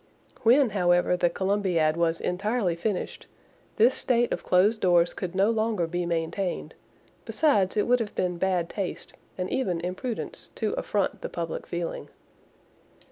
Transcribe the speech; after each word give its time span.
When, 0.41 0.71
however, 0.71 1.15
the 1.15 1.29
Columbiad 1.29 1.95
was 1.95 2.19
entirely 2.19 2.75
finished, 2.75 3.27
this 3.75 3.93
state 3.93 4.31
of 4.33 4.43
closed 4.43 4.81
doors 4.81 5.13
could 5.13 5.35
no 5.35 5.51
longer 5.51 5.85
be 5.85 6.07
maintained; 6.07 6.73
besides 7.23 7.77
it 7.77 7.85
would 7.85 7.99
have 7.99 8.15
been 8.15 8.39
bad 8.39 8.67
taste, 8.67 9.13
and 9.37 9.47
even 9.51 9.79
imprudence, 9.81 10.49
to 10.55 10.73
affront 10.73 11.21
the 11.21 11.29
public 11.29 11.67
feeling. 11.67 12.09